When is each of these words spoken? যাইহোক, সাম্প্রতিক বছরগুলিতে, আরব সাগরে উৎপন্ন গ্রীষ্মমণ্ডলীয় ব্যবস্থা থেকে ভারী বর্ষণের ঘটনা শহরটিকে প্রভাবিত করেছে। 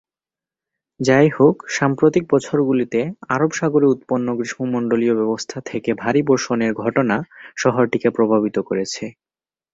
যাইহোক, 0.99 1.55
সাম্প্রতিক 1.69 2.23
বছরগুলিতে, 2.31 2.99
আরব 3.29 3.51
সাগরে 3.51 3.85
উৎপন্ন 3.85 4.27
গ্রীষ্মমণ্ডলীয় 4.35 5.13
ব্যবস্থা 5.15 5.57
থেকে 5.65 5.89
ভারী 5.93 6.21
বর্ষণের 6.25 6.71
ঘটনা 6.75 7.17
শহরটিকে 7.57 8.09
প্রভাবিত 8.09 8.57
করেছে। 8.69 9.05